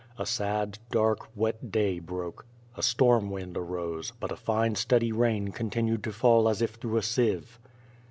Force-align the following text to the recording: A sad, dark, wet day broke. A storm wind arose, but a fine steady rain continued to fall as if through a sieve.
A 0.17 0.25
sad, 0.25 0.79
dark, 0.89 1.27
wet 1.37 1.69
day 1.71 1.99
broke. 1.99 2.47
A 2.75 2.81
storm 2.81 3.29
wind 3.29 3.55
arose, 3.55 4.11
but 4.19 4.31
a 4.31 4.35
fine 4.35 4.73
steady 4.73 5.11
rain 5.11 5.49
continued 5.49 6.03
to 6.05 6.11
fall 6.11 6.49
as 6.49 6.59
if 6.59 6.71
through 6.71 6.97
a 6.97 7.03
sieve. 7.03 7.59